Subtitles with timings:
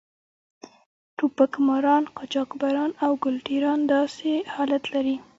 [1.17, 5.15] ټوپک ماران، قاچاقبران او ګل ټېران داسې حالت لري.